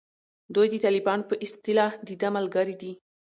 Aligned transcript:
دوی 0.55 0.67
د 0.71 0.75
طالبانو 0.85 1.27
په 1.29 1.35
اصطلاح 1.45 1.91
دده 2.07 2.29
ملګري 2.37 2.75
دي. 2.81 2.91